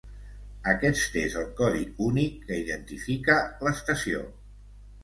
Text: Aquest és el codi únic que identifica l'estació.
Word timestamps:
Aquest 0.71 1.17
és 1.23 1.35
el 1.41 1.45
codi 1.61 1.85
únic 2.09 2.41
que 2.49 2.59
identifica 2.65 3.39
l'estació. 3.69 4.27